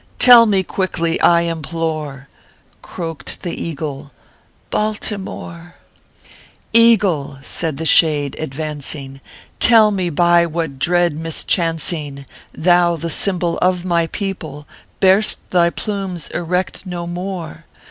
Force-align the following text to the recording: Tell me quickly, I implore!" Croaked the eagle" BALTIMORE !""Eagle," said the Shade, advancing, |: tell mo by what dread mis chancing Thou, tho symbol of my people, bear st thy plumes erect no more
Tell 0.17 0.47
me 0.47 0.63
quickly, 0.63 1.21
I 1.21 1.41
implore!" 1.41 2.27
Croaked 2.81 3.43
the 3.43 3.53
eagle" 3.53 4.09
BALTIMORE 4.71 5.75
!""Eagle," 6.73 7.37
said 7.43 7.77
the 7.77 7.85
Shade, 7.85 8.35
advancing, 8.39 9.21
|: 9.41 9.59
tell 9.59 9.91
mo 9.91 10.09
by 10.09 10.47
what 10.47 10.79
dread 10.79 11.13
mis 11.13 11.43
chancing 11.43 12.25
Thou, 12.51 12.95
tho 12.95 13.09
symbol 13.09 13.59
of 13.59 13.85
my 13.85 14.07
people, 14.07 14.65
bear 14.99 15.21
st 15.21 15.47
thy 15.51 15.69
plumes 15.69 16.29
erect 16.29 16.87
no 16.87 17.05
more 17.05 17.65